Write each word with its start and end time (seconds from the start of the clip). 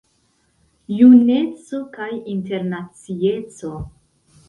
Juneco 1.01 1.83
kaj 1.99 2.09
internacieco. 2.35 3.75